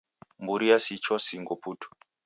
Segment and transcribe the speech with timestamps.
[0.43, 1.87] Mburi yasichwa singo putu